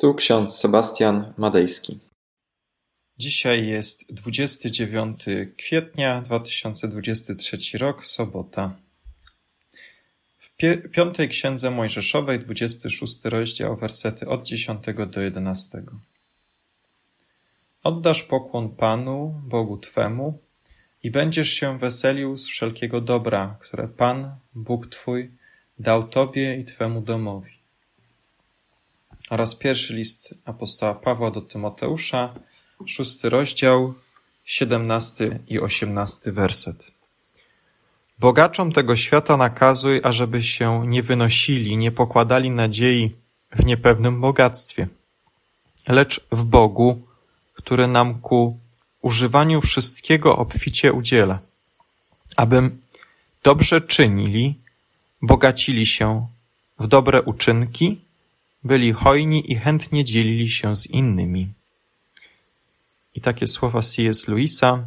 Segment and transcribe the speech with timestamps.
[0.00, 2.00] Tu ksiądz Sebastian Madejski.
[3.16, 5.24] Dzisiaj jest 29
[5.56, 8.76] kwietnia 2023 rok, sobota.
[10.38, 10.50] W
[10.90, 15.82] piątej księdze Mojżeszowej, 26 rozdział, wersety od 10 do 11.
[17.82, 20.38] Oddasz pokłon Panu, Bogu Twemu,
[21.02, 25.30] i będziesz się weselił z wszelkiego dobra, które Pan, Bóg Twój,
[25.78, 27.57] dał Tobie i Twemu domowi
[29.30, 32.34] oraz pierwszy list apostoła Pawła do Tymoteusza,
[32.86, 33.94] szósty rozdział,
[34.44, 36.90] siedemnasty i osiemnasty werset.
[38.18, 43.10] Bogaczom tego świata nakazuj, ażeby się nie wynosili, nie pokładali nadziei
[43.52, 44.88] w niepewnym bogactwie,
[45.88, 47.02] lecz w Bogu,
[47.54, 48.58] który nam ku
[49.02, 51.38] używaniu wszystkiego obficie udziela,
[52.36, 52.80] abym
[53.42, 54.54] dobrze czynili,
[55.22, 56.26] bogacili się
[56.78, 58.00] w dobre uczynki,
[58.68, 61.48] byli hojni i chętnie dzielili się z innymi.
[63.14, 64.28] I takie słowa C.S.
[64.28, 64.86] Lewisa.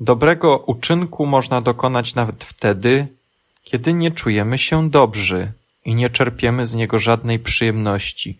[0.00, 3.06] Dobrego uczynku można dokonać nawet wtedy,
[3.62, 5.52] kiedy nie czujemy się dobrzy
[5.84, 8.38] i nie czerpiemy z niego żadnej przyjemności,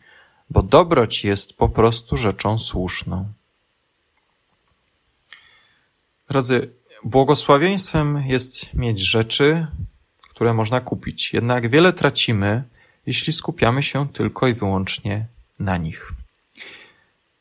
[0.51, 3.33] bo dobroć jest po prostu rzeczą słuszną.
[6.29, 6.71] Drodzy,
[7.05, 9.67] błogosławieństwem jest mieć rzeczy,
[10.31, 11.33] które można kupić.
[11.33, 12.63] Jednak wiele tracimy,
[13.07, 15.27] jeśli skupiamy się tylko i wyłącznie
[15.59, 16.13] na nich.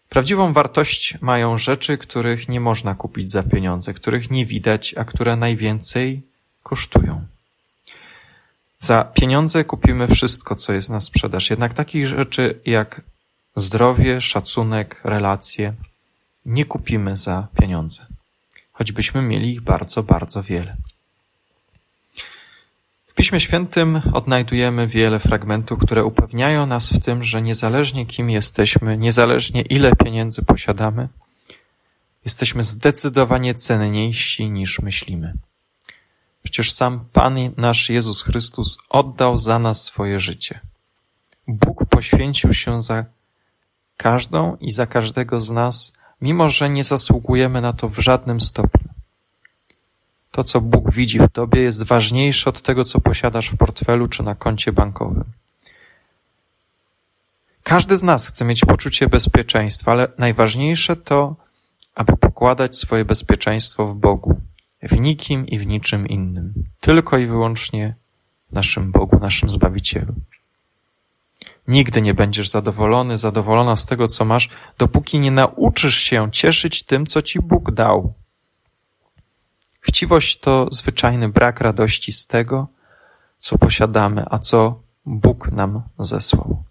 [0.09, 5.35] Prawdziwą wartość mają rzeczy, których nie można kupić za pieniądze, których nie widać, a które
[5.35, 6.21] najwięcej
[6.63, 7.25] kosztują.
[8.79, 11.49] Za pieniądze kupimy wszystko, co jest na sprzedaż.
[11.49, 13.01] Jednak takich rzeczy jak
[13.55, 15.73] zdrowie, szacunek, relacje
[16.45, 18.05] nie kupimy za pieniądze,
[18.71, 20.75] choćbyśmy mieli ich bardzo, bardzo wiele.
[23.19, 29.61] Piśmie Świętym odnajdujemy wiele fragmentów, które upewniają nas w tym, że niezależnie kim jesteśmy, niezależnie
[29.61, 31.07] ile pieniędzy posiadamy,
[32.25, 35.33] jesteśmy zdecydowanie cenniejsi niż myślimy.
[36.43, 40.59] Przecież sam Pan nasz Jezus Chrystus oddał za nas swoje życie.
[41.47, 43.05] Bóg poświęcił się za
[43.97, 48.88] każdą i za każdego z nas, mimo że nie zasługujemy na to w żadnym stopniu.
[50.39, 54.23] To, co Bóg widzi w tobie, jest ważniejsze od tego, co posiadasz w portfelu czy
[54.23, 55.23] na koncie bankowym.
[57.63, 61.35] Każdy z nas chce mieć poczucie bezpieczeństwa, ale najważniejsze to,
[61.95, 64.41] aby pokładać swoje bezpieczeństwo w Bogu,
[64.81, 67.93] w nikim i w niczym innym, tylko i wyłącznie
[68.51, 70.13] naszym Bogu, naszym Zbawicielu.
[71.67, 77.05] Nigdy nie będziesz zadowolony, zadowolona z tego, co masz, dopóki nie nauczysz się cieszyć tym,
[77.05, 78.13] co ci Bóg dał.
[79.79, 82.67] Chciwość to zwyczajny brak radości z tego,
[83.39, 86.63] co posiadamy, a co Bóg nam zesłał.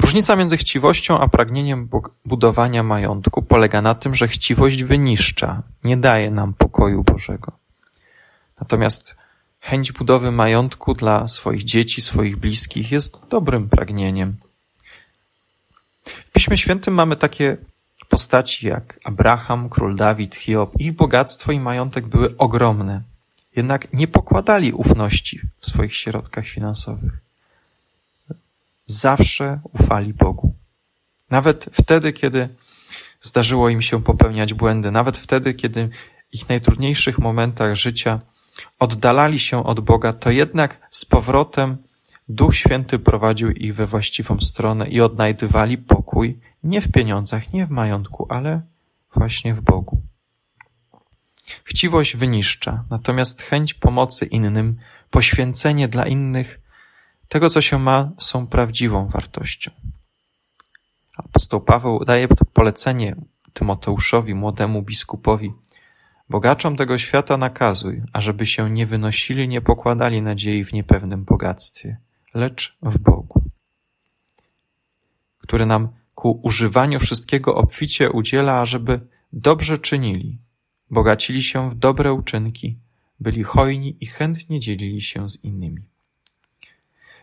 [0.00, 1.88] Różnica między chciwością a pragnieniem
[2.24, 7.52] budowania majątku polega na tym, że chciwość wyniszcza, nie daje nam pokoju Bożego.
[8.60, 9.16] Natomiast
[9.60, 14.36] chęć budowy majątku dla swoich dzieci, swoich bliskich jest dobrym pragnieniem.
[16.04, 17.56] W Piśmie Świętym mamy takie
[18.08, 23.02] Postaci jak Abraham, król Dawid, Hiob, ich bogactwo i majątek były ogromne,
[23.56, 27.12] jednak nie pokładali ufności w swoich środkach finansowych.
[28.86, 30.54] Zawsze ufali Bogu.
[31.30, 32.48] Nawet wtedy, kiedy
[33.20, 38.20] zdarzyło im się popełniać błędy, nawet wtedy, kiedy w ich najtrudniejszych momentach życia
[38.78, 41.76] oddalali się od Boga, to jednak z powrotem
[42.28, 47.70] Duch Święty prowadził ich we właściwą stronę i odnajdywali pokój nie w pieniądzach, nie w
[47.70, 48.62] majątku, ale
[49.14, 50.02] właśnie w Bogu.
[51.64, 54.76] Chciwość wyniszcza, natomiast chęć pomocy innym,
[55.10, 56.60] poświęcenie dla innych,
[57.28, 59.70] tego co się ma, są prawdziwą wartością.
[61.16, 63.16] Apostoł Paweł daje polecenie
[63.52, 65.52] Tymoteuszowi, młodemu biskupowi.
[66.30, 71.96] Bogaczom tego świata nakazuj, ażeby się nie wynosili, nie pokładali nadziei w niepewnym bogactwie,
[72.34, 73.42] lecz w Bogu,
[75.38, 79.00] który nam ku używaniu wszystkiego obficie udziela, ażeby
[79.32, 80.38] dobrze czynili,
[80.90, 82.78] bogacili się w dobre uczynki,
[83.20, 85.82] byli hojni i chętnie dzielili się z innymi.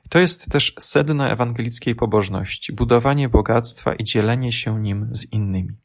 [0.10, 5.76] To jest też sedno ewangelickiej pobożności, budowanie bogactwa i dzielenie się nim z innymi.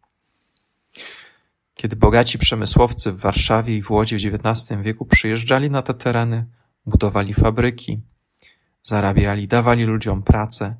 [1.74, 6.46] Kiedy bogaci przemysłowcy w Warszawie i w Łodzi w XIX wieku przyjeżdżali na te tereny,
[6.86, 8.02] budowali fabryki,
[8.86, 10.76] zarabiali, dawali ludziom pracę,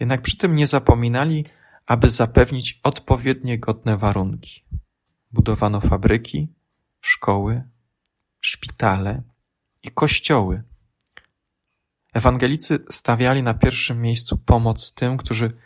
[0.00, 1.44] jednak przy tym nie zapominali,
[1.86, 4.64] aby zapewnić odpowiednie godne warunki.
[5.32, 6.52] Budowano fabryki,
[7.00, 7.62] szkoły,
[8.40, 9.22] szpitale
[9.82, 10.62] i kościoły.
[12.12, 15.56] Ewangelicy stawiali na pierwszym miejscu pomoc tym, którzy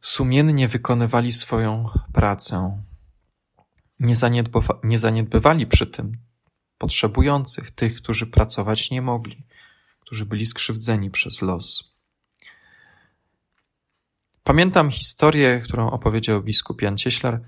[0.00, 2.82] sumiennie wykonywali swoją pracę.
[4.00, 4.14] Nie,
[4.84, 6.12] nie zaniedbywali przy tym
[6.78, 9.45] potrzebujących, tych, którzy pracować nie mogli,
[10.06, 11.94] którzy byli skrzywdzeni przez los.
[14.44, 17.40] Pamiętam historię, którą opowiedział biskup Jan Cieślar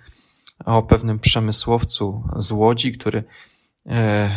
[0.65, 3.25] o pewnym przemysłowcu z Łodzi, który
[3.87, 4.31] e,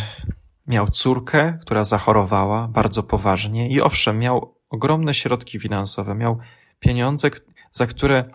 [0.68, 6.40] miał córkę, która zachorowała bardzo poważnie i owszem, miał ogromne środki finansowe, miał
[6.80, 7.30] pieniądze,
[7.72, 8.26] za które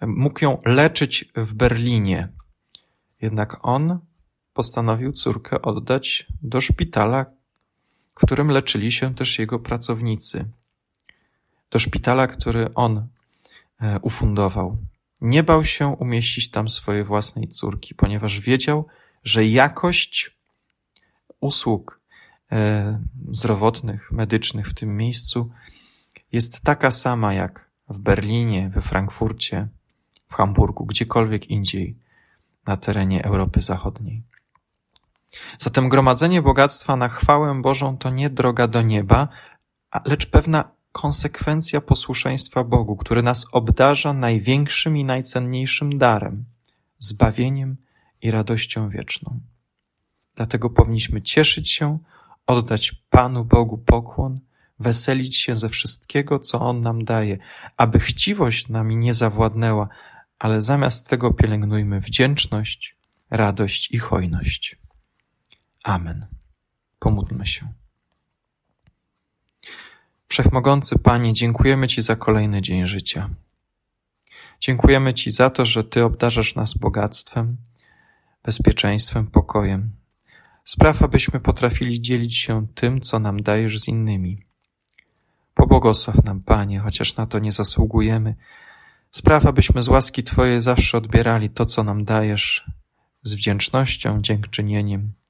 [0.00, 2.28] mógł ją leczyć w Berlinie.
[3.20, 3.98] Jednak on
[4.52, 7.37] postanowił córkę oddać do szpitala,
[8.18, 10.50] którym leczyli się też jego pracownicy.
[11.70, 13.08] Do szpitala, który on
[13.80, 14.76] e, ufundował.
[15.20, 18.86] Nie bał się umieścić tam swojej własnej córki, ponieważ wiedział,
[19.24, 20.38] że jakość
[21.40, 22.00] usług
[22.52, 23.00] e,
[23.30, 25.50] zdrowotnych, medycznych w tym miejscu
[26.32, 29.68] jest taka sama jak w Berlinie, we Frankfurcie,
[30.28, 31.96] w Hamburgu, gdziekolwiek indziej
[32.66, 34.22] na terenie Europy Zachodniej.
[35.58, 39.28] Zatem gromadzenie bogactwa na chwałę Bożą to nie droga do nieba,
[40.04, 46.44] lecz pewna konsekwencja posłuszeństwa Bogu, który nas obdarza największym i najcenniejszym darem
[46.98, 47.76] zbawieniem
[48.22, 49.40] i radością wieczną.
[50.34, 51.98] Dlatego powinniśmy cieszyć się,
[52.46, 54.40] oddać Panu Bogu pokłon,
[54.78, 57.38] weselić się ze wszystkiego, co On nam daje,
[57.76, 59.88] aby chciwość nami nie zawładnęła,
[60.38, 62.96] ale zamiast tego pielęgnujmy wdzięczność,
[63.30, 64.77] radość i hojność.
[65.84, 66.26] Amen.
[66.98, 67.72] Pomódlmy się.
[70.28, 73.30] Wszechmogący Panie, dziękujemy Ci za kolejny dzień życia.
[74.60, 77.56] Dziękujemy Ci za to, że Ty obdarzasz nas bogactwem,
[78.42, 79.90] bezpieczeństwem, pokojem.
[80.64, 84.42] Spraw, abyśmy potrafili dzielić się tym, co nam dajesz z innymi.
[85.54, 88.34] Pobłogosław nam, Panie, chociaż na to nie zasługujemy.
[89.10, 92.70] Spraw, abyśmy z łaski Twojej zawsze odbierali to, co nam dajesz,
[93.22, 95.12] z wdzięcznością, dziękczynieniem,